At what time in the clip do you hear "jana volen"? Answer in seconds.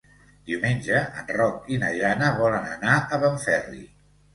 2.01-2.69